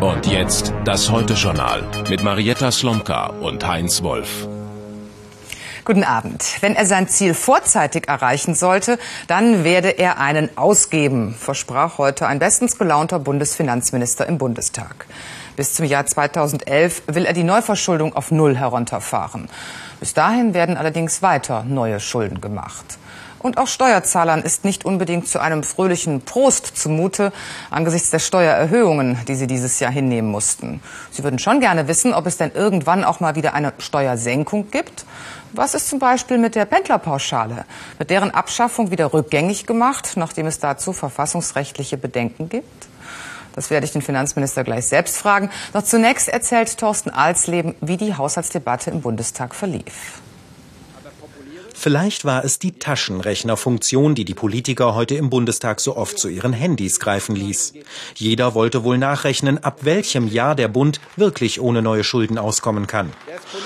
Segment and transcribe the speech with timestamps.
[0.00, 4.51] Und jetzt das Heute-Journal mit Marietta Slomka und Heinz Wolf.
[5.84, 6.58] Guten Abend.
[6.60, 12.38] Wenn er sein Ziel vorzeitig erreichen sollte, dann werde er einen ausgeben, versprach heute ein
[12.38, 15.06] bestens gelaunter Bundesfinanzminister im Bundestag.
[15.56, 19.48] Bis zum Jahr 2011 will er die Neuverschuldung auf Null herunterfahren.
[19.98, 22.98] Bis dahin werden allerdings weiter neue Schulden gemacht.
[23.42, 27.32] Und auch Steuerzahlern ist nicht unbedingt zu einem fröhlichen Prost zumute
[27.70, 30.80] angesichts der Steuererhöhungen, die sie dieses Jahr hinnehmen mussten.
[31.10, 35.04] Sie würden schon gerne wissen, ob es denn irgendwann auch mal wieder eine Steuersenkung gibt.
[35.52, 37.64] Was ist zum Beispiel mit der Pendlerpauschale?
[37.98, 42.86] Wird deren Abschaffung wieder rückgängig gemacht, nachdem es dazu verfassungsrechtliche Bedenken gibt?
[43.54, 45.50] Das werde ich den Finanzminister gleich selbst fragen.
[45.72, 50.22] Doch zunächst erzählt Thorsten Alsleben, wie die Haushaltsdebatte im Bundestag verlief.
[51.82, 56.52] Vielleicht war es die Taschenrechnerfunktion, die die Politiker heute im Bundestag so oft zu ihren
[56.52, 57.72] Handys greifen ließ.
[58.14, 63.12] Jeder wollte wohl nachrechnen, ab welchem Jahr der Bund wirklich ohne neue Schulden auskommen kann.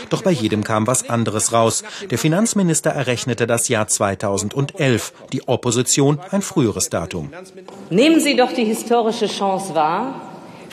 [0.08, 1.84] Doch bei jedem kam was anderes raus.
[2.10, 7.30] Der Finanzminister errechnete das Jahr 2011, die Opposition ein früheres Datum.
[7.90, 10.25] Nehmen Sie doch die historische Chance wahr,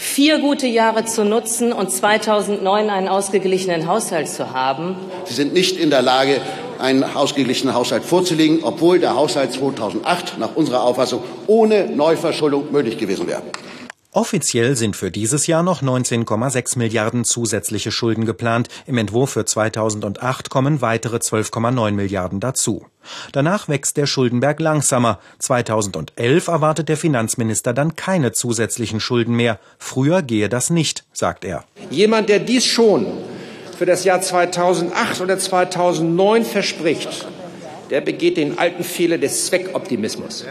[0.03, 4.97] vier gute Jahre zu nutzen und 2009 einen ausgeglichenen Haushalt zu haben.
[5.25, 6.41] Sie sind nicht in der Lage,
[6.77, 13.27] einen ausgeglichenen Haushalt vorzulegen, obwohl der Haushalt 2008 nach unserer Auffassung ohne Neuverschuldung möglich gewesen
[13.27, 13.41] wäre.
[14.15, 18.67] Offiziell sind für dieses Jahr noch 19,6 Milliarden zusätzliche Schulden geplant.
[18.85, 22.85] Im Entwurf für 2008 kommen weitere 12,9 Milliarden dazu.
[23.31, 25.17] Danach wächst der Schuldenberg langsamer.
[25.39, 29.59] 2011 erwartet der Finanzminister dann keine zusätzlichen Schulden mehr.
[29.79, 31.63] Früher gehe das nicht, sagt er.
[31.89, 33.07] Jemand, der dies schon
[33.75, 37.27] für das Jahr 2008 oder 2009 verspricht,
[37.89, 40.45] der begeht den alten Fehler des Zweckoptimismus.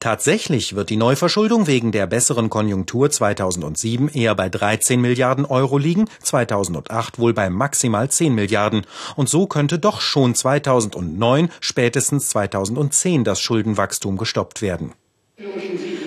[0.00, 6.08] Tatsächlich wird die Neuverschuldung wegen der besseren Konjunktur 2007 eher bei 13 Milliarden Euro liegen,
[6.22, 8.86] 2008 wohl bei maximal 10 Milliarden.
[9.16, 14.92] Und so könnte doch schon 2009, spätestens 2010 das Schuldenwachstum gestoppt werden.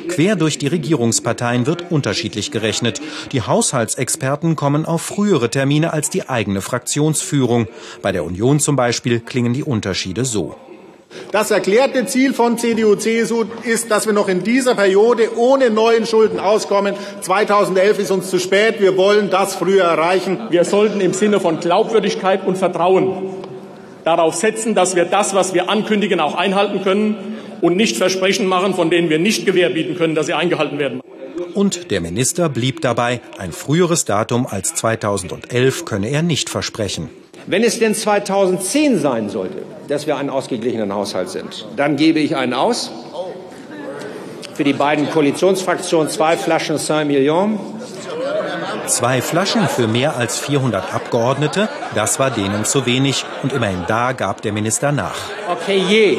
[0.08, 3.02] Quer durch die Regierungsparteien wird unterschiedlich gerechnet.
[3.34, 7.68] Die Haushaltsexperten kommen auf frühere Termine als die eigene Fraktionsführung.
[8.02, 10.56] Bei der Union zum Beispiel klingen die Unterschiede so.
[11.32, 16.40] Das erklärte Ziel von CDU-CSU ist, dass wir noch in dieser Periode ohne neuen Schulden
[16.40, 16.96] auskommen.
[17.22, 18.80] 2011 ist uns zu spät.
[18.80, 20.40] Wir wollen das früher erreichen.
[20.50, 23.34] Wir sollten im Sinne von Glaubwürdigkeit und Vertrauen
[24.04, 28.74] darauf setzen, dass wir das, was wir ankündigen, auch einhalten können und nicht Versprechen machen,
[28.74, 31.02] von denen wir nicht Gewähr bieten können, dass sie eingehalten werden.
[31.54, 37.10] Und der Minister blieb dabei, ein früheres Datum als 2011 könne er nicht versprechen.
[37.48, 42.36] Wenn es denn 2010 sein sollte, dass wir einen ausgeglichenen Haushalt sind, dann gebe ich
[42.36, 42.92] einen aus.
[44.54, 47.60] Für die beiden Koalitionsfraktionen zwei Flaschen Saint-Million.
[48.86, 53.26] Zwei Flaschen für mehr als 400 Abgeordnete, das war denen zu wenig.
[53.42, 55.16] Und immerhin da gab der Minister nach.
[55.50, 56.18] Okay, je.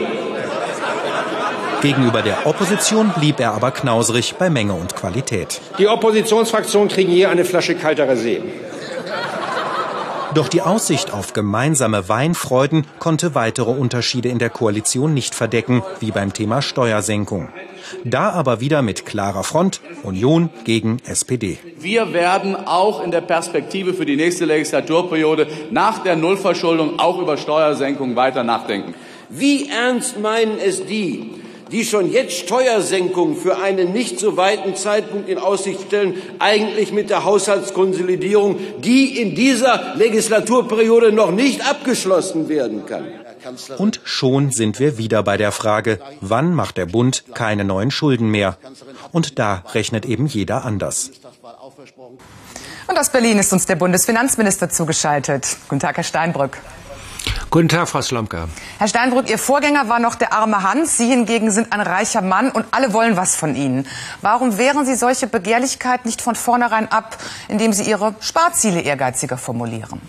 [1.82, 5.60] Gegenüber der Opposition blieb er aber knausrig bei Menge und Qualität.
[5.78, 8.40] Die Oppositionsfraktionen kriegen je eine Flasche kalter Rosé.
[10.34, 16.10] Doch die Aussicht auf gemeinsame Weinfreuden konnte weitere Unterschiede in der Koalition nicht verdecken, wie
[16.10, 17.48] beim Thema Steuersenkung.
[18.04, 21.58] Da aber wieder mit klarer Front Union gegen SPD.
[21.78, 27.36] Wir werden auch in der Perspektive für die nächste Legislaturperiode nach der Nullverschuldung auch über
[27.36, 28.94] Steuersenkungen weiter nachdenken.
[29.28, 31.41] Wie ernst meinen es die,
[31.72, 37.10] die schon jetzt Steuersenkungen für einen nicht so weiten Zeitpunkt in Aussicht stellen, eigentlich mit
[37.10, 43.06] der Haushaltskonsolidierung, die in dieser Legislaturperiode noch nicht abgeschlossen werden kann.
[43.78, 48.30] Und schon sind wir wieder bei der Frage, wann macht der Bund keine neuen Schulden
[48.30, 48.56] mehr?
[49.10, 51.10] Und da rechnet eben jeder anders.
[52.86, 55.56] Und aus Berlin ist uns der Bundesfinanzminister zugeschaltet.
[55.68, 56.58] Guten Tag, Herr Steinbrück.
[57.50, 58.48] Guten Tag, Frau Slomka.
[58.78, 60.96] Herr Steinbrück, Ihr Vorgänger war noch der arme Hans.
[60.96, 63.86] Sie hingegen sind ein reicher Mann und alle wollen was von Ihnen.
[64.22, 70.00] Warum wehren Sie solche Begehrlichkeit nicht von vornherein ab, indem Sie Ihre Sparziele ehrgeiziger formulieren?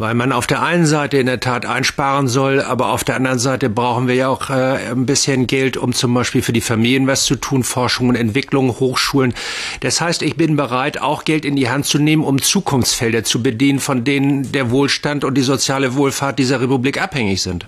[0.00, 3.38] Weil man auf der einen Seite in der Tat einsparen soll, aber auf der anderen
[3.38, 7.06] Seite brauchen wir ja auch äh, ein bisschen Geld, um zum Beispiel für die Familien
[7.06, 9.34] was zu tun, Forschung und Entwicklung, Hochschulen.
[9.80, 13.42] Das heißt, ich bin bereit, auch Geld in die Hand zu nehmen, um Zukunftsfelder zu
[13.42, 17.66] bedienen, von denen der Wohlstand und die soziale Wohlfahrt dieser Republik abhängig sind.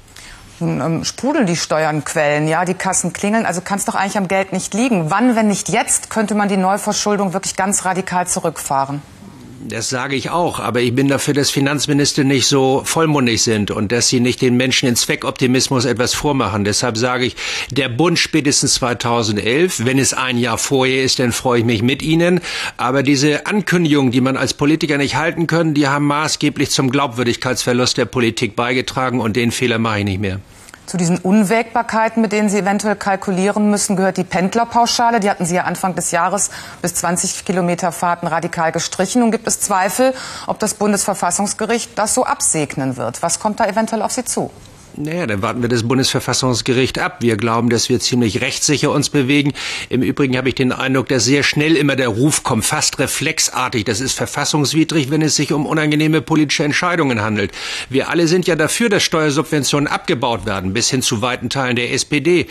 [0.58, 4.28] Nun ähm, sprudeln die Steuernquellen, ja, die Kassen klingeln, also kann es doch eigentlich am
[4.28, 5.10] Geld nicht liegen.
[5.10, 9.02] Wann, wenn nicht jetzt, könnte man die Neuverschuldung wirklich ganz radikal zurückfahren?
[9.64, 13.92] Das sage ich auch, aber ich bin dafür, dass Finanzminister nicht so vollmundig sind und
[13.92, 16.64] dass sie nicht den Menschen in Zweckoptimismus etwas vormachen.
[16.64, 17.36] Deshalb sage ich,
[17.70, 22.02] der Bund spätestens 2011, wenn es ein Jahr vorher ist, dann freue ich mich mit
[22.02, 22.40] Ihnen.
[22.76, 27.96] Aber diese Ankündigungen, die man als Politiker nicht halten können, die haben maßgeblich zum Glaubwürdigkeitsverlust
[27.98, 30.40] der Politik beigetragen und den Fehler mache ich nicht mehr.
[30.92, 35.20] Zu diesen Unwägbarkeiten, mit denen Sie eventuell kalkulieren müssen, gehört die Pendlerpauschale.
[35.20, 36.50] Die hatten Sie ja Anfang des Jahres
[36.82, 39.20] bis 20 Kilometer Fahrten radikal gestrichen.
[39.22, 40.12] Nun gibt es Zweifel,
[40.46, 43.22] ob das Bundesverfassungsgericht das so absegnen wird.
[43.22, 44.50] Was kommt da eventuell auf Sie zu?
[44.96, 47.18] Naja, dann warten wir das Bundesverfassungsgericht ab.
[47.20, 49.52] Wir glauben, dass wir ziemlich rechtssicher uns bewegen.
[49.88, 53.84] Im Übrigen habe ich den Eindruck, dass sehr schnell immer der Ruf kommt, fast reflexartig.
[53.84, 57.52] Das ist verfassungswidrig, wenn es sich um unangenehme politische Entscheidungen handelt.
[57.88, 61.92] Wir alle sind ja dafür, dass Steuersubventionen abgebaut werden, bis hin zu weiten Teilen der
[61.92, 62.46] SPD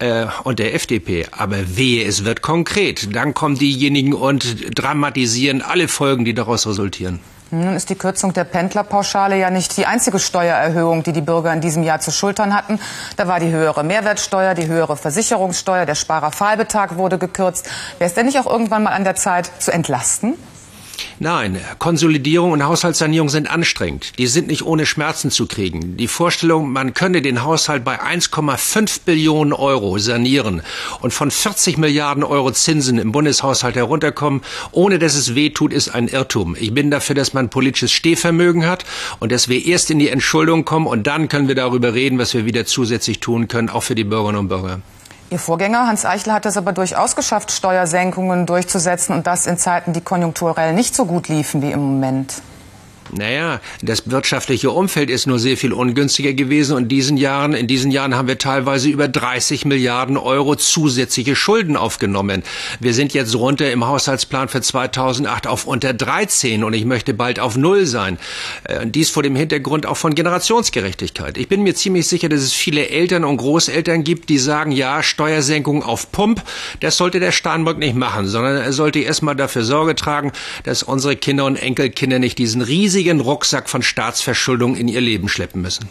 [0.00, 1.26] äh, und der FDP.
[1.30, 3.14] Aber wehe, es wird konkret.
[3.14, 7.20] Dann kommen diejenigen und dramatisieren alle Folgen, die daraus resultieren.
[7.50, 11.60] Nun ist die Kürzung der Pendlerpauschale ja nicht die einzige Steuererhöhung, die die Bürger in
[11.60, 12.80] diesem Jahr zu schultern hatten.
[13.16, 17.68] Da war die höhere Mehrwertsteuer, die höhere Versicherungssteuer, der Sparerfallbetrag wurde gekürzt.
[17.98, 20.34] Wäre es denn nicht auch irgendwann mal an der Zeit zu entlasten?
[21.18, 24.18] Nein, Konsolidierung und Haushaltssanierung sind anstrengend.
[24.18, 25.96] Die sind nicht ohne Schmerzen zu kriegen.
[25.96, 30.62] Die Vorstellung, man könne den Haushalt bei 1,5 Billionen Euro sanieren
[31.00, 34.42] und von 40 Milliarden Euro Zinsen im Bundeshaushalt herunterkommen,
[34.72, 36.56] ohne dass es weh tut, ist ein Irrtum.
[36.58, 38.84] Ich bin dafür, dass man politisches Stehvermögen hat
[39.20, 42.34] und dass wir erst in die Entschuldung kommen und dann können wir darüber reden, was
[42.34, 44.80] wir wieder zusätzlich tun können, auch für die Bürgerinnen und Bürger.
[45.34, 49.92] Ihr Vorgänger Hans Eichel hat es aber durchaus geschafft, Steuersenkungen durchzusetzen und das in Zeiten,
[49.92, 52.40] die konjunkturell nicht so gut liefen wie im Moment.
[53.12, 57.90] Naja, das wirtschaftliche Umfeld ist nur sehr viel ungünstiger gewesen und diesen Jahren, in diesen
[57.90, 62.42] Jahren haben wir teilweise über 30 Milliarden Euro zusätzliche Schulden aufgenommen.
[62.80, 67.38] Wir sind jetzt runter im Haushaltsplan für 2008 auf unter 13 und ich möchte bald
[67.40, 68.18] auf Null sein.
[68.64, 71.36] Äh, dies vor dem Hintergrund auch von Generationsgerechtigkeit.
[71.36, 75.02] Ich bin mir ziemlich sicher, dass es viele Eltern und Großeltern gibt, die sagen, ja,
[75.02, 76.42] Steuersenkung auf Pump,
[76.80, 80.32] das sollte der Steinbock nicht machen, sondern er sollte erstmal dafür Sorge tragen,
[80.64, 85.28] dass unsere Kinder und Enkelkinder nicht diesen riesigen riesigen Rucksack von Staatsverschuldung in ihr Leben
[85.28, 85.88] schleppen müssen.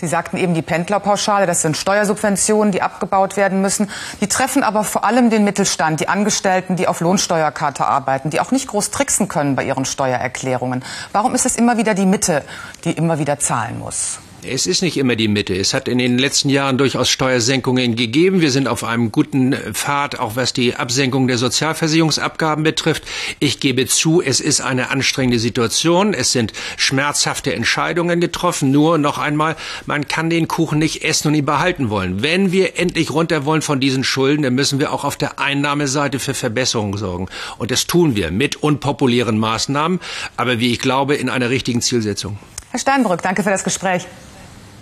[0.00, 3.90] Sie sagten eben die Pendlerpauschale, das sind Steuersubventionen, die abgebaut werden müssen.
[4.20, 8.52] Die treffen aber vor allem den Mittelstand, die Angestellten, die auf Lohnsteuerkarte arbeiten, die auch
[8.52, 10.84] nicht groß tricksen können bei ihren Steuererklärungen.
[11.10, 12.44] Warum ist es immer wieder die Mitte,
[12.84, 14.20] die immer wieder zahlen muss?
[14.46, 15.54] Es ist nicht immer die Mitte.
[15.54, 18.42] Es hat in den letzten Jahren durchaus Steuersenkungen gegeben.
[18.42, 23.04] Wir sind auf einem guten Pfad, auch was die Absenkung der Sozialversicherungsabgaben betrifft.
[23.40, 26.12] Ich gebe zu, es ist eine anstrengende Situation.
[26.12, 28.70] Es sind schmerzhafte Entscheidungen getroffen.
[28.70, 29.56] Nur noch einmal,
[29.86, 32.22] man kann den Kuchen nicht essen und ihn behalten wollen.
[32.22, 36.18] Wenn wir endlich runter wollen von diesen Schulden, dann müssen wir auch auf der Einnahmeseite
[36.18, 37.28] für Verbesserungen sorgen.
[37.56, 40.00] Und das tun wir mit unpopulären Maßnahmen,
[40.36, 42.38] aber wie ich glaube, in einer richtigen Zielsetzung.
[42.70, 44.06] Herr Steinbrück, danke für das Gespräch.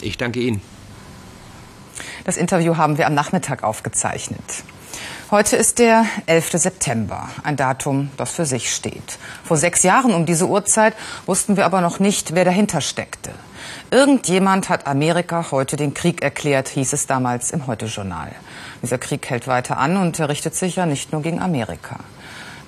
[0.03, 0.61] Ich danke Ihnen.
[2.25, 4.65] Das Interview haben wir am Nachmittag aufgezeichnet.
[5.31, 6.51] Heute ist der 11.
[6.53, 9.19] September, ein Datum, das für sich steht.
[9.45, 10.95] Vor sechs Jahren um diese Uhrzeit
[11.25, 13.31] wussten wir aber noch nicht, wer dahinter steckte.
[13.91, 18.33] Irgendjemand hat Amerika heute den Krieg erklärt, hieß es damals im Heute-Journal.
[18.83, 22.01] Dieser Krieg hält weiter an und richtet sich ja nicht nur gegen Amerika.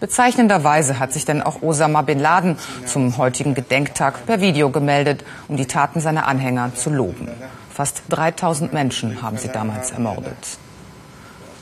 [0.00, 5.56] Bezeichnenderweise hat sich denn auch Osama bin Laden zum heutigen Gedenktag per Video gemeldet, um
[5.56, 7.28] die Taten seiner Anhänger zu loben.
[7.72, 10.58] Fast 3000 Menschen haben sie damals ermordet.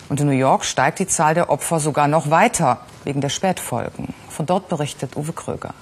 [0.08, 4.12] Und in New York steigt die Zahl der Opfer sogar noch weiter wegen der Spätfolgen.
[4.28, 5.74] Von dort berichtet Uwe Kröger.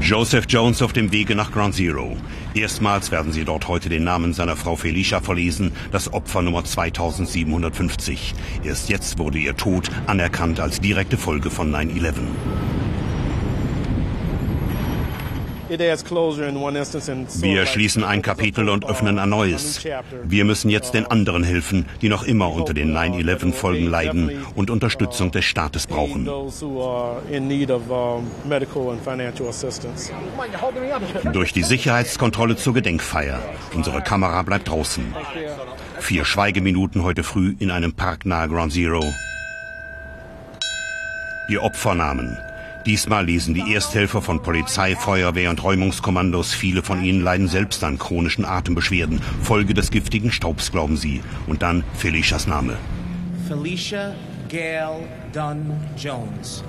[0.00, 2.16] Joseph Jones auf dem Wege nach Ground Zero.
[2.54, 8.34] Erstmals werden Sie dort heute den Namen seiner Frau Felicia verlesen, das Opfer Nummer 2750.
[8.64, 12.12] Erst jetzt wurde ihr Tod anerkannt als direkte Folge von 9-11.
[15.78, 19.84] Wir schließen ein Kapitel und öffnen ein neues.
[20.24, 25.30] Wir müssen jetzt den anderen helfen, die noch immer unter den 9-11-Folgen leiden und Unterstützung
[25.30, 26.28] des Staates brauchen.
[31.32, 33.40] Durch die Sicherheitskontrolle zur Gedenkfeier.
[33.74, 35.14] Unsere Kamera bleibt draußen.
[36.00, 39.02] Vier Schweigeminuten heute früh in einem Park nahe Ground Zero.
[41.48, 42.36] Die Opfernamen.
[42.86, 46.52] Diesmal lesen die Ersthelfer von Polizei, Feuerwehr und Räumungskommandos.
[46.52, 49.20] Viele von ihnen leiden selbst an chronischen Atembeschwerden.
[49.42, 51.20] Folge des giftigen Staubs, glauben sie.
[51.46, 52.76] Und dann Felicias Name.
[53.46, 54.14] Felicia
[54.48, 56.64] Gail Dunn Jones.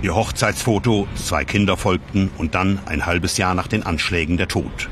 [0.00, 4.88] Ihr Hochzeitsfoto, zwei Kinder folgten und dann ein halbes Jahr nach den Anschlägen der Tod.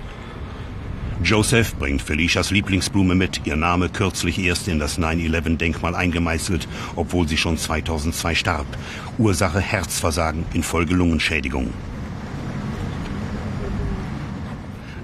[1.24, 7.36] Joseph bringt Felicias Lieblingsblume mit, ihr Name kürzlich erst in das 9-11-Denkmal eingemeißelt, obwohl sie
[7.36, 8.66] schon 2002 starb.
[9.18, 11.72] Ursache Herzversagen infolge Lungenschädigung.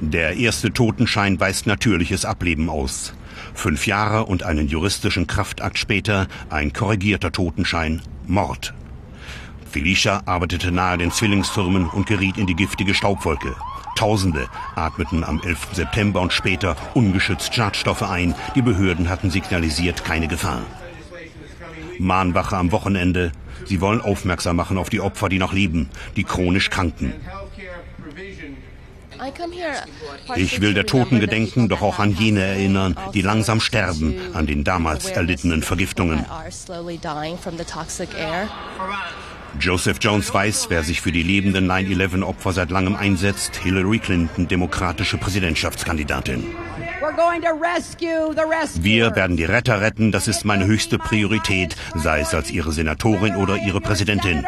[0.00, 3.14] Der erste Totenschein weist natürliches Ableben aus.
[3.54, 8.74] Fünf Jahre und einen juristischen Kraftakt später ein korrigierter Totenschein Mord.
[9.70, 13.54] Felicia arbeitete nahe den Zwillingstürmen und geriet in die giftige Staubwolke.
[13.98, 15.70] Tausende atmeten am 11.
[15.72, 18.36] September und später ungeschützt Schadstoffe ein.
[18.54, 20.62] Die Behörden hatten signalisiert keine Gefahr.
[21.98, 23.32] Mahnwache am Wochenende.
[23.64, 27.12] Sie wollen aufmerksam machen auf die Opfer, die noch leben, die chronisch Kranken.
[30.36, 34.62] Ich will der Toten gedenken, doch auch an jene erinnern, die langsam sterben an den
[34.62, 36.24] damals erlittenen Vergiftungen.
[39.60, 43.56] Joseph Jones weiß, wer sich für die lebenden 9-11-Opfer seit langem einsetzt.
[43.56, 46.44] Hillary Clinton, demokratische Präsidentschaftskandidatin.
[48.80, 53.36] Wir werden die Retter retten, das ist meine höchste Priorität, sei es als ihre Senatorin
[53.36, 54.44] oder ihre Präsidentin.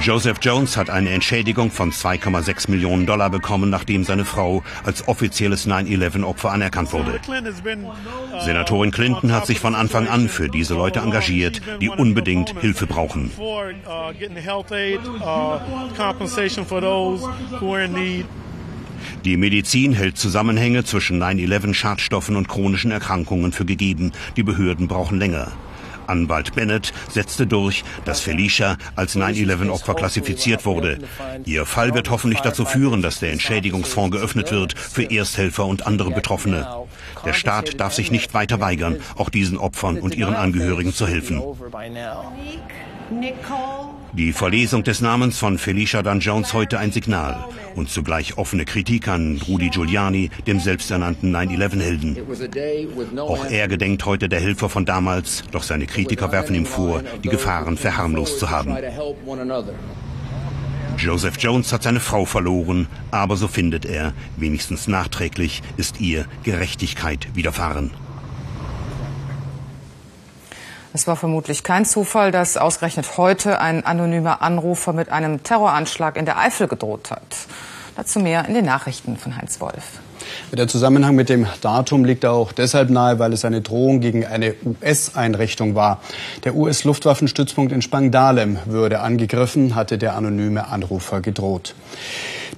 [0.00, 5.66] Joseph Jones hat eine Entschädigung von 2,6 Millionen Dollar bekommen, nachdem seine Frau als offizielles
[5.66, 7.20] 9-11-Opfer anerkannt wurde.
[8.40, 13.32] Senatorin Clinton hat sich von Anfang an für diese Leute engagiert, die unbedingt Hilfe brauchen.
[19.24, 24.12] Die Medizin hält Zusammenhänge zwischen 9-11-Schadstoffen und chronischen Erkrankungen für gegeben.
[24.36, 25.52] Die Behörden brauchen länger.
[26.10, 30.98] Anwalt Bennett setzte durch, dass Felicia als 9-11-Opfer klassifiziert wurde.
[31.44, 36.10] Ihr Fall wird hoffentlich dazu führen, dass der Entschädigungsfonds geöffnet wird für Ersthelfer und andere
[36.10, 36.66] Betroffene.
[37.24, 41.42] Der Staat darf sich nicht weiter weigern, auch diesen Opfern und ihren Angehörigen zu helfen.
[44.12, 49.08] Die Verlesung des Namens von Felicia Dunn Jones heute ein Signal und zugleich offene Kritik
[49.08, 53.18] an Rudy Giuliani, dem selbsternannten 9-11-Helden.
[53.18, 57.28] Auch er gedenkt heute der Helfer von damals, doch seine Kritiker werfen ihm vor, die
[57.28, 58.76] Gefahren verharmlost zu haben.
[61.00, 67.34] Joseph Jones hat seine Frau verloren, aber so findet er, wenigstens nachträglich, ist ihr Gerechtigkeit
[67.34, 67.90] widerfahren.
[70.92, 76.26] Es war vermutlich kein Zufall, dass ausgerechnet heute ein anonymer Anrufer mit einem Terroranschlag in
[76.26, 77.36] der Eifel gedroht hat.
[77.96, 80.00] Dazu mehr in den Nachrichten von Heinz Wolf.
[80.52, 84.56] Der Zusammenhang mit dem Datum liegt auch deshalb nahe, weil es eine Drohung gegen eine
[84.64, 86.00] US-Einrichtung war.
[86.42, 91.76] Der US-Luftwaffenstützpunkt in Spangdahlem würde angegriffen, hatte der anonyme Anrufer gedroht.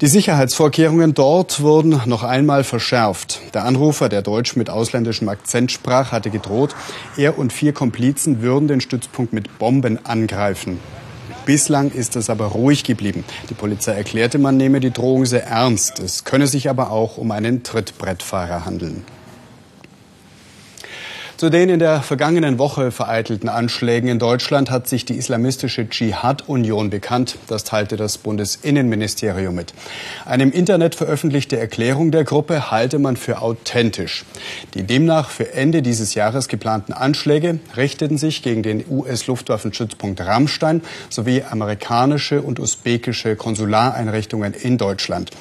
[0.00, 3.40] Die Sicherheitsvorkehrungen dort wurden noch einmal verschärft.
[3.52, 6.74] Der Anrufer, der Deutsch mit ausländischem Akzent sprach, hatte gedroht,
[7.18, 10.80] er und vier Komplizen würden den Stützpunkt mit Bomben angreifen.
[11.44, 13.24] Bislang ist es aber ruhig geblieben.
[13.50, 15.98] Die Polizei erklärte, man nehme die Drohung sehr ernst.
[15.98, 19.04] Es könne sich aber auch um einen Trittbrettfahrer handeln.
[21.42, 26.88] Zu den in der vergangenen Woche vereitelten Anschlägen in Deutschland hat sich die islamistische Dschihad-Union
[26.88, 27.36] bekannt.
[27.48, 29.74] Das teilte das Bundesinnenministerium mit.
[30.24, 34.24] Eine im Internet veröffentlichte Erklärung der Gruppe halte man für authentisch.
[34.74, 41.42] Die demnach für Ende dieses Jahres geplanten Anschläge richteten sich gegen den US-Luftwaffenstützpunkt Rammstein sowie
[41.42, 45.32] amerikanische und usbekische Konsulareinrichtungen in Deutschland.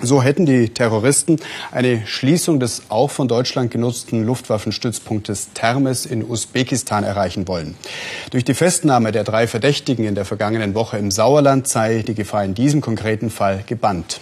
[0.00, 1.40] So hätten die Terroristen
[1.72, 7.74] eine Schließung des auch von Deutschland genutzten Luftwaffenstützpunktes Termes in Usbekistan erreichen wollen.
[8.30, 12.44] Durch die Festnahme der drei Verdächtigen in der vergangenen Woche im Sauerland sei die Gefahr
[12.44, 14.20] in diesem konkreten Fall gebannt.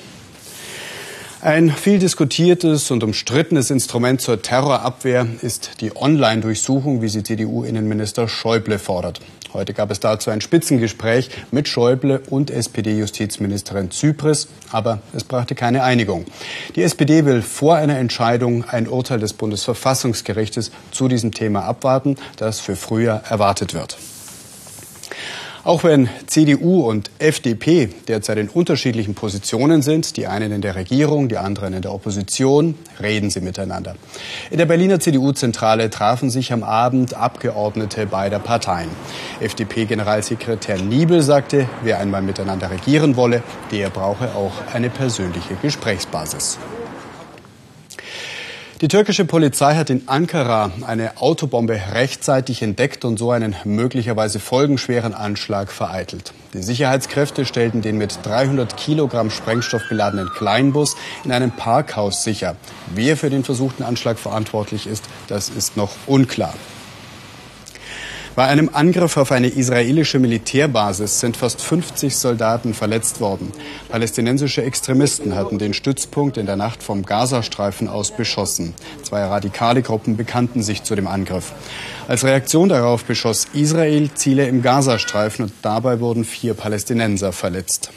[1.42, 8.78] Ein viel diskutiertes und umstrittenes Instrument zur Terrorabwehr ist die Online-Durchsuchung, wie sie CDU-Innenminister Schäuble
[8.78, 9.20] fordert.
[9.52, 15.82] Heute gab es dazu ein Spitzengespräch mit Schäuble und SPD-Justizministerin Zypris, aber es brachte keine
[15.82, 16.24] Einigung.
[16.74, 22.60] Die SPD will vor einer Entscheidung ein Urteil des Bundesverfassungsgerichtes zu diesem Thema abwarten, das
[22.60, 23.96] für Frühjahr erwartet wird.
[25.66, 31.28] Auch wenn CDU und FDP derzeit in unterschiedlichen Positionen sind, die einen in der Regierung,
[31.28, 33.96] die anderen in der Opposition, reden sie miteinander.
[34.52, 38.90] In der Berliner CDU-Zentrale trafen sich am Abend Abgeordnete beider Parteien.
[39.40, 43.42] FDP-Generalsekretär Niebel sagte, wer einmal miteinander regieren wolle,
[43.72, 46.60] der brauche auch eine persönliche Gesprächsbasis.
[48.82, 55.14] Die türkische Polizei hat in Ankara eine Autobombe rechtzeitig entdeckt und so einen möglicherweise folgenschweren
[55.14, 56.34] Anschlag vereitelt.
[56.52, 62.56] Die Sicherheitskräfte stellten den mit 300 Kilogramm Sprengstoff beladenen Kleinbus in einem Parkhaus sicher.
[62.94, 66.52] Wer für den versuchten Anschlag verantwortlich ist, das ist noch unklar.
[68.36, 73.50] Bei einem Angriff auf eine israelische Militärbasis sind fast 50 Soldaten verletzt worden.
[73.88, 78.74] Palästinensische Extremisten hatten den Stützpunkt in der Nacht vom Gazastreifen aus beschossen.
[79.02, 81.52] Zwei radikale Gruppen bekannten sich zu dem Angriff.
[82.08, 87.90] Als Reaktion darauf beschoss Israel Ziele im Gazastreifen und dabei wurden vier Palästinenser verletzt.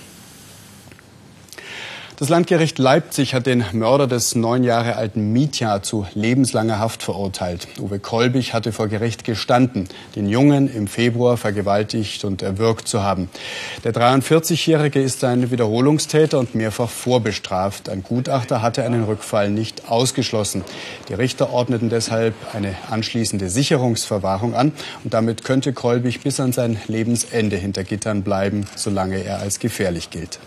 [2.19, 7.69] Das Landgericht Leipzig hat den Mörder des neun Jahre alten Mietja zu lebenslanger Haft verurteilt.
[7.79, 13.29] Uwe Kolbig hatte vor Gericht gestanden, den Jungen im Februar vergewaltigt und erwürgt zu haben.
[13.85, 17.87] Der 43-Jährige ist ein Wiederholungstäter und mehrfach vorbestraft.
[17.87, 20.65] Ein Gutachter hatte einen Rückfall nicht ausgeschlossen.
[21.07, 24.73] Die Richter ordneten deshalb eine anschließende Sicherungsverwahrung an
[25.05, 30.09] und damit könnte Kolbig bis an sein Lebensende hinter Gittern bleiben, solange er als gefährlich
[30.09, 30.37] gilt.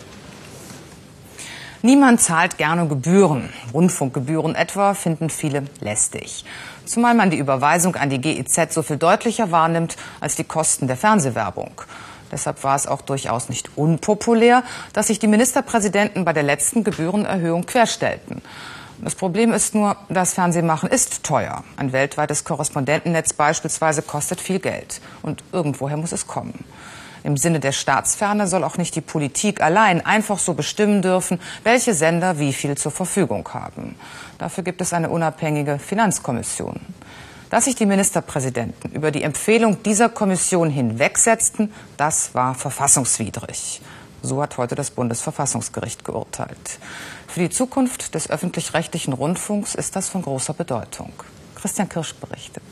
[1.84, 3.48] Niemand zahlt gerne Gebühren.
[3.74, 6.44] Rundfunkgebühren etwa finden viele lästig.
[6.84, 10.96] Zumal man die Überweisung an die GEZ so viel deutlicher wahrnimmt als die Kosten der
[10.96, 11.72] Fernsehwerbung.
[12.30, 14.62] Deshalb war es auch durchaus nicht unpopulär,
[14.92, 18.42] dass sich die Ministerpräsidenten bei der letzten Gebührenerhöhung querstellten.
[19.00, 21.64] Das Problem ist nur, das Fernsehmachen ist teuer.
[21.76, 25.00] Ein weltweites Korrespondentennetz beispielsweise kostet viel Geld.
[25.22, 26.64] Und irgendwoher muss es kommen.
[27.24, 31.94] Im Sinne der Staatsferne soll auch nicht die Politik allein einfach so bestimmen dürfen, welche
[31.94, 33.96] Sender wie viel zur Verfügung haben.
[34.38, 36.80] Dafür gibt es eine unabhängige Finanzkommission.
[37.50, 43.82] Dass sich die Ministerpräsidenten über die Empfehlung dieser Kommission hinwegsetzten, das war verfassungswidrig.
[44.22, 46.78] So hat heute das Bundesverfassungsgericht geurteilt.
[47.28, 51.12] Für die Zukunft des öffentlich-rechtlichen Rundfunks ist das von großer Bedeutung.
[51.56, 52.62] Christian Kirsch berichtet.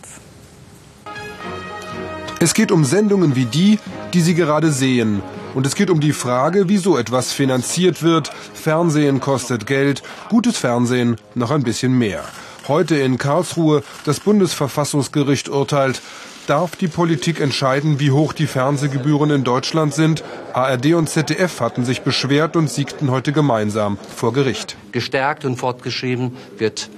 [2.42, 3.78] Es geht um Sendungen wie die,
[4.14, 5.22] die Sie gerade sehen.
[5.54, 8.30] Und es geht um die Frage, wie so etwas finanziert wird.
[8.54, 12.24] Fernsehen kostet Geld, gutes Fernsehen noch ein bisschen mehr.
[12.66, 16.00] Heute in Karlsruhe das Bundesverfassungsgericht urteilt,
[16.46, 20.24] darf die Politik entscheiden, wie hoch die Fernsehgebühren in Deutschland sind.
[20.54, 24.78] ARD und ZDF hatten sich beschwert und siegten heute gemeinsam vor Gericht.
[24.92, 26.88] Gestärkt und fortgeschrieben wird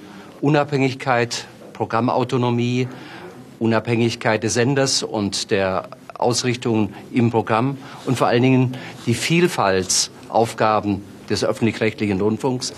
[0.40, 2.86] Unabhängigkeit, Programmautonomie,
[3.62, 5.84] Unabhängigkeit des Senders und der
[6.18, 12.72] Ausrichtung im Programm und vor allen Dingen die Vielfaltsaufgaben des öffentlich-rechtlichen Rundfunks.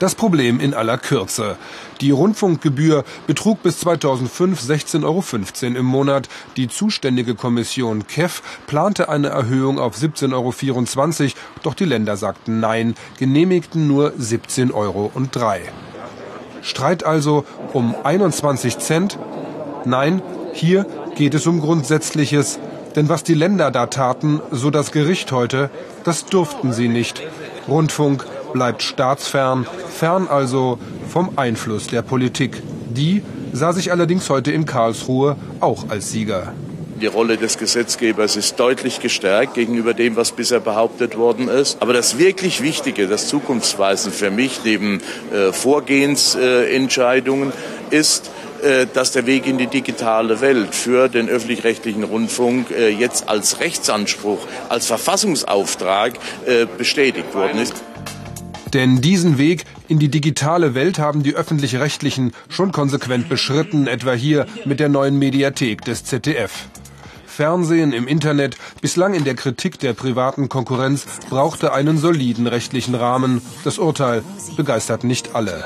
[0.00, 1.56] Das Problem in aller Kürze.
[2.00, 6.28] Die Rundfunkgebühr betrug bis 2005 16,15 Euro im Monat.
[6.56, 12.96] Die zuständige Kommission KEF plante eine Erhöhung auf 17,24 Euro, doch die Länder sagten Nein,
[13.18, 15.12] genehmigten nur 17,03 Euro.
[16.62, 19.16] Streit also um 21 Cent
[19.84, 22.58] Nein, hier geht es um Grundsätzliches.
[22.96, 25.70] Denn was die Länder da taten, so das Gericht heute,
[26.04, 27.22] das durften sie nicht.
[27.66, 32.62] Rundfunk bleibt staatsfern, fern also vom Einfluss der Politik.
[32.88, 36.52] Die sah sich allerdings heute in Karlsruhe auch als Sieger.
[37.00, 41.82] Die Rolle des Gesetzgebers ist deutlich gestärkt gegenüber dem, was bisher behauptet worden ist.
[41.82, 45.00] Aber das wirklich Wichtige, das Zukunftsweisende für mich neben
[45.32, 47.52] äh, Vorgehensentscheidungen
[47.90, 48.30] äh, ist,
[48.92, 54.46] dass der Weg in die digitale Welt für den öffentlich-rechtlichen Rundfunk äh, jetzt als Rechtsanspruch,
[54.68, 56.14] als Verfassungsauftrag
[56.46, 57.74] äh, bestätigt worden ist.
[58.72, 64.46] Denn diesen Weg in die digitale Welt haben die öffentlich-rechtlichen schon konsequent beschritten, etwa hier
[64.64, 66.66] mit der neuen Mediathek des ZDF.
[67.26, 73.42] Fernsehen im Internet, bislang in der Kritik der privaten Konkurrenz, brauchte einen soliden rechtlichen Rahmen.
[73.64, 74.22] Das Urteil
[74.56, 75.64] begeistert nicht alle.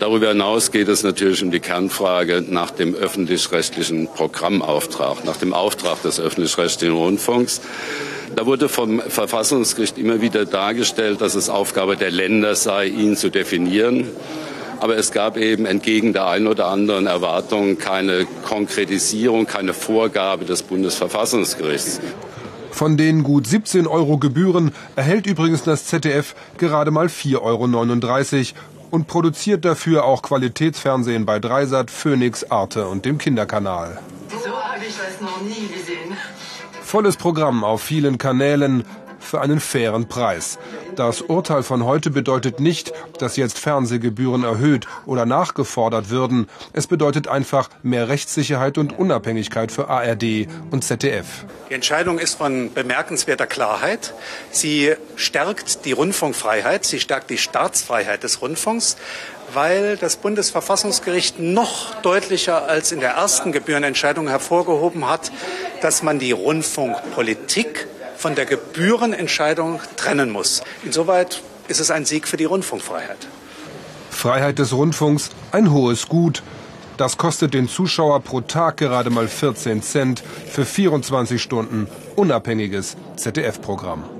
[0.00, 6.00] Darüber hinaus geht es natürlich um die Kernfrage nach dem öffentlich-rechtlichen Programmauftrag, nach dem Auftrag
[6.00, 7.60] des öffentlich-rechtlichen Rundfunks.
[8.34, 13.28] Da wurde vom Verfassungsgericht immer wieder dargestellt, dass es Aufgabe der Länder sei, ihn zu
[13.28, 14.06] definieren.
[14.78, 20.62] Aber es gab eben entgegen der einen oder anderen Erwartung keine Konkretisierung, keine Vorgabe des
[20.62, 22.00] Bundesverfassungsgerichts.
[22.70, 27.66] Von den gut 17 Euro Gebühren erhält übrigens das ZDF gerade mal 4,39 Euro
[28.90, 34.00] und produziert dafür auch Qualitätsfernsehen bei Dreisat, Phoenix, Arte und dem Kinderkanal.
[34.30, 36.16] So habe ich das noch nie gesehen.
[36.82, 38.84] Volles Programm auf vielen Kanälen,
[39.20, 40.58] für einen fairen Preis.
[40.96, 46.48] Das Urteil von heute bedeutet nicht, dass jetzt Fernsehgebühren erhöht oder nachgefordert würden.
[46.72, 51.44] Es bedeutet einfach mehr Rechtssicherheit und Unabhängigkeit für ARD und ZDF.
[51.68, 54.14] Die Entscheidung ist von bemerkenswerter Klarheit.
[54.50, 58.96] Sie stärkt die Rundfunkfreiheit, sie stärkt die Staatsfreiheit des Rundfunks
[59.54, 65.32] weil das Bundesverfassungsgericht noch deutlicher als in der ersten Gebührenentscheidung hervorgehoben hat,
[65.80, 67.86] dass man die Rundfunkpolitik
[68.20, 70.62] von der Gebührenentscheidung trennen muss.
[70.84, 73.26] Insoweit ist es ein Sieg für die Rundfunkfreiheit.
[74.10, 76.42] Freiheit des Rundfunks, ein hohes Gut.
[76.98, 84.19] Das kostet den Zuschauer pro Tag gerade mal 14 Cent für 24 Stunden unabhängiges ZDF-Programm.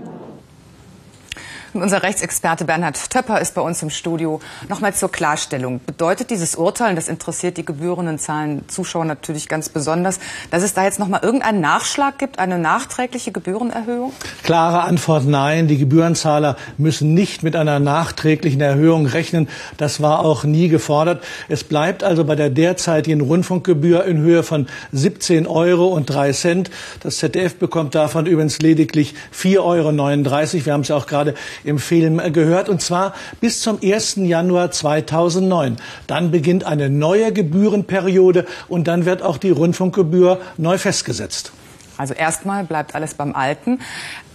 [1.72, 4.40] Unser Rechtsexperte Bernhard Töpper ist bei uns im Studio.
[4.68, 5.80] Nochmal zur Klarstellung.
[5.86, 10.18] Bedeutet dieses Urteil, und das interessiert die gebührenden Zahlen Zuschauer natürlich ganz besonders,
[10.50, 14.12] dass es da jetzt nochmal irgendeinen Nachschlag gibt, eine nachträgliche Gebührenerhöhung?
[14.42, 15.68] Klare Antwort nein.
[15.68, 19.48] Die Gebührenzahler müssen nicht mit einer nachträglichen Erhöhung rechnen.
[19.76, 21.22] Das war auch nie gefordert.
[21.48, 26.70] Es bleibt also bei der derzeitigen Rundfunkgebühr in Höhe von 17 Euro und 3 Cent.
[27.04, 30.64] Das ZDF bekommt davon übrigens lediglich 4,39 Euro.
[30.66, 34.16] Wir haben es ja auch gerade im Film gehört, und zwar bis zum 1.
[34.16, 35.76] Januar 2009.
[36.06, 41.52] Dann beginnt eine neue Gebührenperiode und dann wird auch die Rundfunkgebühr neu festgesetzt.
[41.96, 43.78] Also erstmal bleibt alles beim Alten.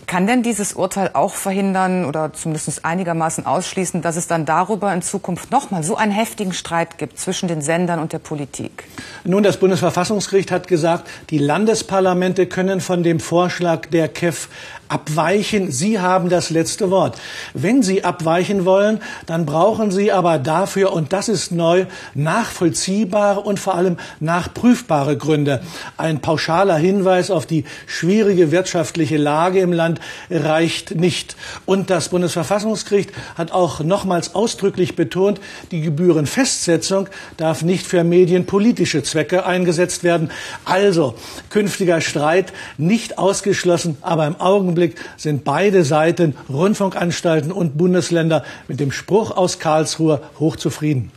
[0.08, 5.02] Kann denn dieses Urteil auch verhindern oder zumindest einigermaßen ausschließen, dass es dann darüber in
[5.02, 8.84] Zukunft nochmal so einen heftigen Streit gibt zwischen den Sendern und der Politik?
[9.24, 14.48] Nun, das Bundesverfassungsgericht hat gesagt, die Landesparlamente können von dem Vorschlag der KEF
[14.88, 15.72] abweichen.
[15.72, 17.18] Sie haben das letzte Wort.
[17.54, 23.60] Wenn Sie abweichen wollen, dann brauchen Sie aber dafür, und das ist neu, nachvollziehbare und
[23.60, 25.62] vor allem nachprüfbare Gründe.
[25.98, 31.36] Ein pauschaler Hinweis auf die schwierige wirtschaftliche Lage im Land reicht nicht.
[31.66, 35.40] Und das Bundesverfassungsgericht hat auch nochmals ausdrücklich betont,
[35.72, 40.32] die Gebührenfestsetzung darf nicht für medienpolitische Zwecke eingesetzt werden.
[40.64, 41.16] Also
[41.50, 48.82] künftiger Streit nicht ausgeschlossen, aber im Augenblick Augenblick sind beide Seiten, Rundfunkanstalten und Bundesländer, mit
[48.82, 51.12] dem Spruch aus Karlsruhe hochzufrieden.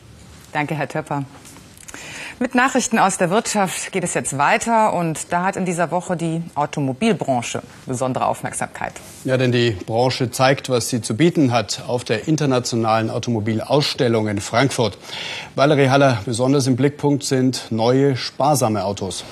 [0.52, 1.24] Danke, Herr Töpper.
[2.38, 6.16] Mit Nachrichten aus der Wirtschaft geht es jetzt weiter und da hat in dieser Woche
[6.16, 8.92] die Automobilbranche besondere Aufmerksamkeit.
[9.24, 14.40] Ja, denn die Branche zeigt, was sie zu bieten hat auf der internationalen Automobilausstellung in
[14.40, 14.98] Frankfurt.
[15.56, 19.24] Valerie Haller, besonders im Blickpunkt sind neue sparsame Autos.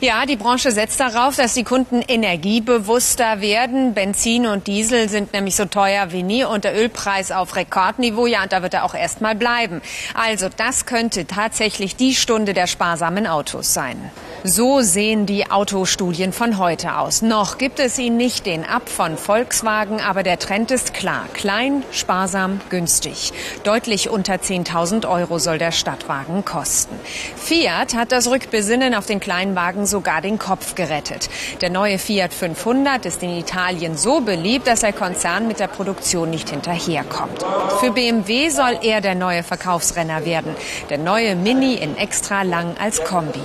[0.00, 3.94] Ja, die Branche setzt darauf, dass die Kunden energiebewusster werden.
[3.94, 8.26] Benzin und Diesel sind nämlich so teuer wie nie und der Ölpreis auf Rekordniveau.
[8.26, 9.80] Ja, und da wird er auch erst mal bleiben.
[10.14, 14.10] Also, das könnte tatsächlich die Stunde der sparsamen Autos sein.
[14.48, 17.20] So sehen die Autostudien von heute aus.
[17.20, 21.24] Noch gibt es ihn nicht den Ab von Volkswagen, aber der Trend ist klar.
[21.32, 23.32] Klein, sparsam, günstig.
[23.64, 26.94] Deutlich unter 10.000 Euro soll der Stadtwagen kosten.
[27.34, 31.28] Fiat hat das Rückbesinnen auf den kleinen Wagen sogar den Kopf gerettet.
[31.60, 36.30] Der neue Fiat 500 ist in Italien so beliebt, dass der Konzern mit der Produktion
[36.30, 37.44] nicht hinterherkommt.
[37.80, 40.54] Für BMW soll er der neue Verkaufsrenner werden.
[40.88, 43.42] Der neue Mini in extra lang als Kombi.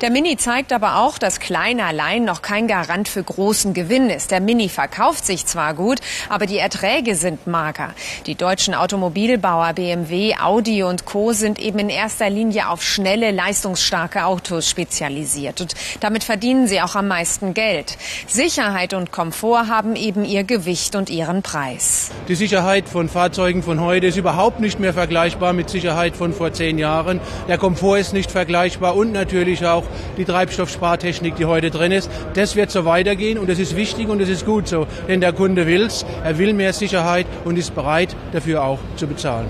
[0.00, 4.30] Der Mini zeigt aber auch, dass klein allein noch kein Garant für großen Gewinn ist.
[4.30, 5.98] Der Mini verkauft sich zwar gut,
[6.28, 7.90] aber die Erträge sind mager.
[8.26, 11.32] Die deutschen Automobilbauer BMW, Audi und Co.
[11.32, 15.60] sind eben in erster Linie auf schnelle, leistungsstarke Autos spezialisiert.
[15.60, 17.96] Und damit verdienen sie auch am meisten Geld.
[18.26, 22.10] Sicherheit und Komfort haben eben ihr Gewicht und ihren Preis.
[22.28, 26.52] Die Sicherheit von Fahrzeugen von heute ist überhaupt nicht mehr vergleichbar mit Sicherheit von vor
[26.52, 27.20] zehn Jahren.
[27.48, 29.84] Der Komfort ist nicht vergleichbar und natürlich auch
[30.18, 32.10] die Treibstoffspartechnik, die heute drin ist.
[32.34, 35.32] Das wird so weitergehen und das ist wichtig und das ist gut so, denn der
[35.32, 36.04] Kunde will's.
[36.24, 39.48] Er will mehr Sicherheit und ist bereit, dafür auch zu bezahlen.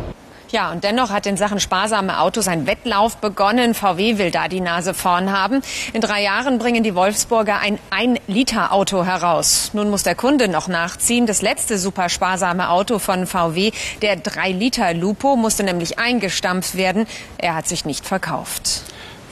[0.51, 3.75] Ja, und dennoch hat in Sachen sparsame Autos ein Wettlauf begonnen.
[3.75, 5.61] VW will da die Nase vorn haben.
[5.93, 9.71] In drei Jahren bringen die Wolfsburger ein 1-Liter-Auto heraus.
[9.75, 11.27] Nun muss der Kunde noch nachziehen.
[11.27, 17.07] Das letzte super sparsame Auto von VW, der 3-Liter Lupo, musste nämlich eingestampft werden.
[17.37, 18.85] Er hat sich nicht verkauft.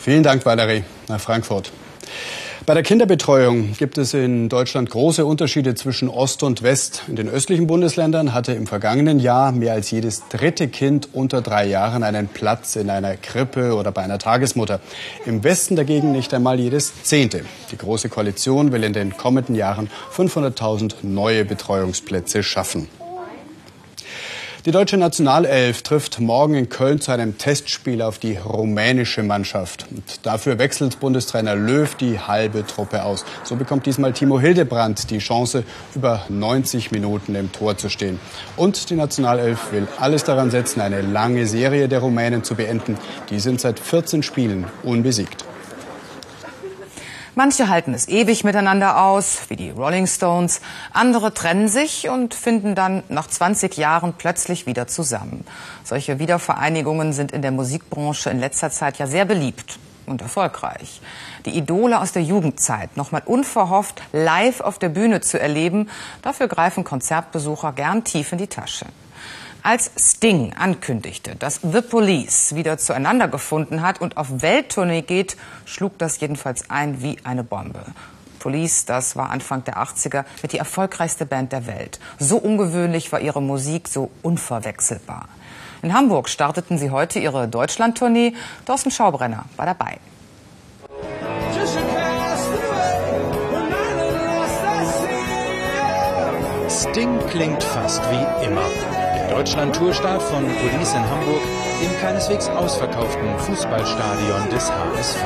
[0.06, 1.72] Vielen Dank, Valerie, nach Frankfurt.
[2.64, 7.02] Bei der Kinderbetreuung gibt es in Deutschland große Unterschiede zwischen Ost und West.
[7.08, 11.66] In den östlichen Bundesländern hatte im vergangenen Jahr mehr als jedes dritte Kind unter drei
[11.66, 14.78] Jahren einen Platz in einer Krippe oder bei einer Tagesmutter.
[15.24, 17.44] Im Westen dagegen nicht einmal jedes zehnte.
[17.72, 22.86] Die Große Koalition will in den kommenden Jahren 500.000 neue Betreuungsplätze schaffen.
[24.66, 29.86] Die deutsche Nationalelf trifft morgen in Köln zu einem Testspiel auf die rumänische Mannschaft.
[29.92, 33.24] Und dafür wechselt Bundestrainer Löw die halbe Truppe aus.
[33.44, 35.62] So bekommt diesmal Timo Hildebrand die Chance,
[35.94, 38.18] über 90 Minuten im Tor zu stehen.
[38.56, 42.98] Und die Nationalelf will alles daran setzen, eine lange Serie der Rumänen zu beenden.
[43.30, 45.44] Die sind seit 14 Spielen unbesiegt.
[47.38, 50.62] Manche halten es ewig miteinander aus, wie die Rolling Stones.
[50.94, 55.44] Andere trennen sich und finden dann nach 20 Jahren plötzlich wieder zusammen.
[55.84, 61.02] Solche Wiedervereinigungen sind in der Musikbranche in letzter Zeit ja sehr beliebt und erfolgreich.
[61.44, 65.90] Die Idole aus der Jugendzeit nochmal unverhofft live auf der Bühne zu erleben,
[66.22, 68.86] dafür greifen Konzertbesucher gern tief in die Tasche.
[69.66, 75.98] Als Sting ankündigte, dass The Police wieder zueinander gefunden hat und auf Welttournee geht, schlug
[75.98, 77.80] das jedenfalls ein wie eine Bombe.
[78.38, 81.98] Police, das war Anfang der 80er mit die erfolgreichste Band der Welt.
[82.20, 85.28] So ungewöhnlich war ihre Musik, so unverwechselbar.
[85.82, 88.34] In Hamburg starteten sie heute ihre Deutschlandtournee.
[88.66, 89.98] Thorsten Schaubrenner war dabei.
[96.68, 98.95] Sting klingt fast wie immer.
[99.30, 101.42] Deutschland-Tourstart von Police in Hamburg
[101.82, 105.22] im keineswegs ausverkauften Fußballstadion des HSV.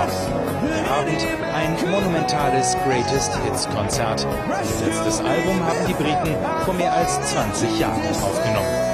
[0.63, 4.27] Der Abend ein monumentales Greatest Hits Konzert.
[4.27, 8.91] Ihr letztes Album haben die Briten vor mehr als 20 Jahren aufgenommen.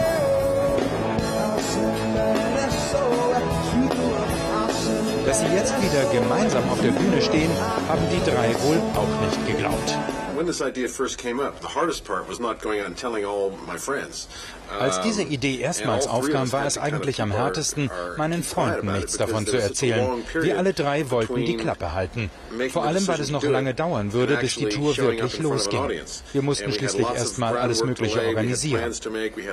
[5.24, 7.50] Dass sie jetzt wieder gemeinsam auf der Bühne stehen,
[7.88, 9.98] haben die drei wohl auch nicht geglaubt.
[10.36, 13.24] When this idea first came up, the hardest part was not going out and telling
[13.24, 14.28] all my friends.
[14.78, 19.56] Als diese Idee erstmals aufkam, war es eigentlich am härtesten, meinen Freunden nichts davon zu
[19.56, 20.24] erzählen.
[20.34, 22.30] Wir alle drei wollten die Klappe halten.
[22.70, 25.88] Vor allem, weil es noch lange dauern würde, bis die Tour wirklich losging.
[26.32, 28.92] Wir mussten schließlich erstmal alles Mögliche organisieren.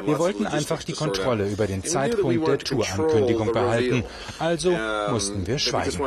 [0.05, 4.03] Wir wollten einfach die Kontrolle über den Zeitpunkt der Tourankündigung behalten.
[4.39, 4.77] Also
[5.09, 6.01] mussten wir schweigen.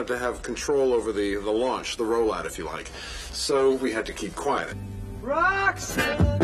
[3.37, 4.75] So we had to keep quiet.
[5.23, 6.41] Roxanne.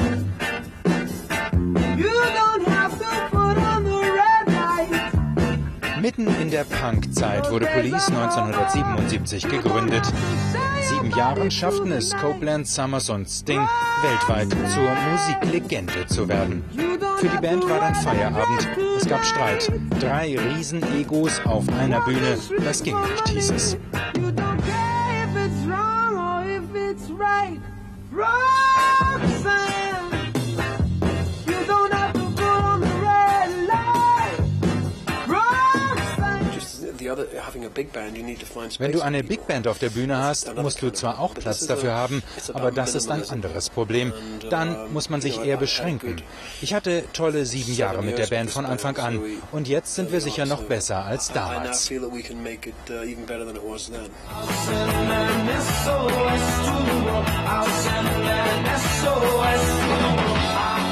[6.00, 10.02] Mitten in der Punkzeit wurde Police 1977 gegründet.
[10.06, 13.66] In sieben Jahren schafften es Copeland, Summers und Sting
[14.02, 16.64] weltweit zur Musiklegende zu werden.
[17.18, 18.68] Für die Band war dann Feierabend.
[18.98, 19.72] Es gab Streit.
[20.00, 22.36] Drei Riesen-Egos auf einer Bühne.
[22.64, 23.76] Das ging nicht, hieß es.
[27.22, 27.60] right.
[28.10, 28.91] right.
[38.78, 41.94] Wenn du eine Big Band auf der Bühne hast, musst du zwar auch Platz dafür
[41.94, 42.22] haben,
[42.52, 44.12] aber das ist ein anderes Problem.
[44.50, 46.22] Dann muss man sich eher beschränken.
[46.60, 49.20] Ich hatte tolle sieben Jahre mit der Band von Anfang an.
[49.52, 51.90] und jetzt sind wir sicher noch besser als damals.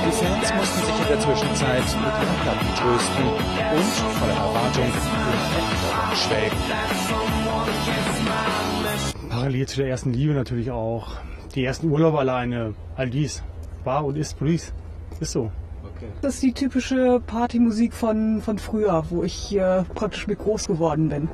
[0.02, 3.24] Die Fans mussten sich in der Zwischenzeit mit ihren Platten trösten
[3.76, 3.84] und
[4.16, 6.56] voller Erwartung in schwelgen.
[9.28, 11.08] Parallel zu der ersten Liebe natürlich auch.
[11.54, 13.42] Die ersten Urlaube alleine, all dies
[13.84, 14.72] war und ist Police.
[15.20, 15.50] Ist so.
[16.22, 21.10] Das ist die typische Partymusik von, von früher, wo ich äh, praktisch mit groß geworden
[21.10, 21.28] bin.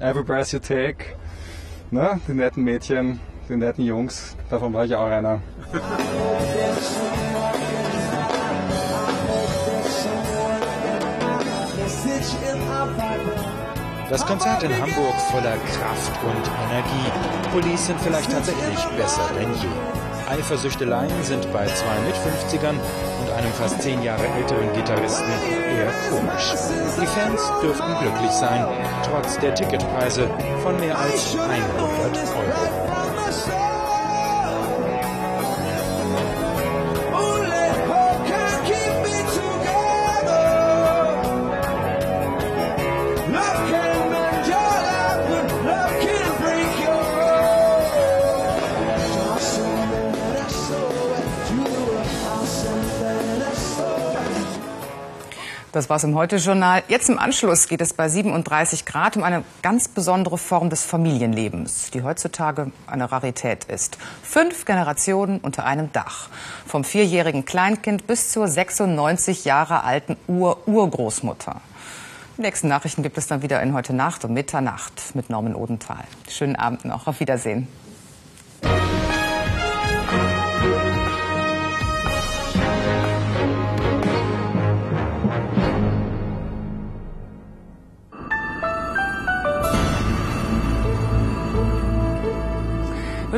[0.00, 1.04] Every Breath You Take,
[1.92, 2.20] ne?
[2.26, 5.40] die netten Mädchen, die netten Jungs, davon war ich auch einer.
[14.10, 17.12] Das Konzert in Hamburg voller Kraft und Energie.
[17.52, 19.68] Police sind vielleicht tatsächlich besser denn je.
[20.30, 22.76] Eifersüchteleien sind bei zwei mit 50ern
[23.20, 25.30] und einem fast zehn Jahre älteren Gitarristen
[25.76, 26.54] eher komisch.
[27.00, 28.66] Die Fans dürften glücklich sein,
[29.04, 30.28] trotz der Ticketpreise
[30.62, 32.87] von mehr als 100 Euro.
[55.78, 56.82] Das war's im Heute-Journal.
[56.88, 61.92] Jetzt im Anschluss geht es bei 37 Grad um eine ganz besondere Form des Familienlebens,
[61.92, 63.96] die heutzutage eine Rarität ist.
[64.24, 66.30] Fünf Generationen unter einem Dach.
[66.66, 71.60] Vom vierjährigen Kleinkind bis zur 96 Jahre alten Ur-Urgroßmutter.
[72.36, 76.02] Die nächsten Nachrichten gibt es dann wieder in heute Nacht um Mitternacht mit Norman Odenthal.
[76.28, 77.06] Schönen Abend noch.
[77.06, 77.68] Auf Wiedersehen.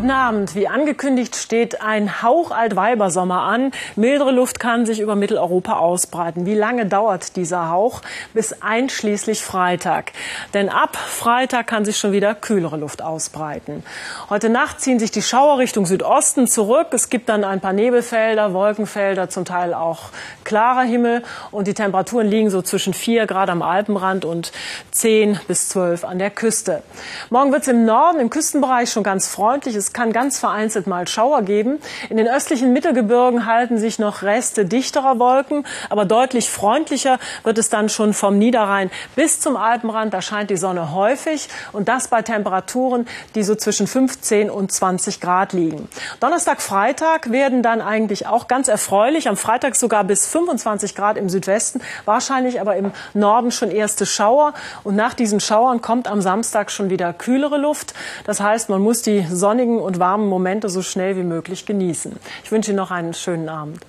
[0.01, 0.55] Guten Abend.
[0.55, 3.71] Wie angekündigt steht ein hauchalt Weibersommer an.
[3.97, 6.47] Mildere Luft kann sich über Mitteleuropa ausbreiten.
[6.47, 8.01] Wie lange dauert dieser Hauch?
[8.33, 10.13] Bis einschließlich Freitag.
[10.55, 13.83] Denn ab Freitag kann sich schon wieder kühlere Luft ausbreiten.
[14.31, 16.87] Heute Nacht ziehen sich die Schauer Richtung Südosten zurück.
[16.93, 20.05] Es gibt dann ein paar Nebelfelder, Wolkenfelder, zum Teil auch
[20.45, 21.23] klarer Himmel.
[21.51, 24.51] Und die Temperaturen liegen so zwischen 4 Grad am Alpenrand und
[24.93, 26.83] 10 bis 12 an der Küste.
[27.29, 29.75] Morgen wird es im Norden, im Küstenbereich schon ganz freundlich.
[29.75, 31.81] Es Es kann ganz vereinzelt mal Schauer geben.
[32.11, 37.71] In den östlichen Mittelgebirgen halten sich noch Reste dichterer Wolken, aber deutlich freundlicher wird es
[37.71, 40.15] dann schon vom Niederrhein bis zum Alpenrand.
[40.15, 45.21] Da scheint die Sonne häufig und das bei Temperaturen, die so zwischen 15 und 20
[45.21, 45.89] Grad liegen.
[46.21, 49.29] Donnerstag, Freitag werden dann eigentlich auch ganz erfreulich.
[49.29, 54.55] Am Freitag sogar bis 25 Grad im Südwesten, wahrscheinlich aber im Norden schon erste Schauer.
[54.85, 57.93] Und nach diesen Schauern kommt am Samstag schon wieder kühlere Luft.
[58.25, 62.13] Das heißt, man muss die sonnigen und warmen Momente so schnell wie möglich genießen.
[62.45, 63.79] Ich wünsche Ihnen noch einen schönen Abend.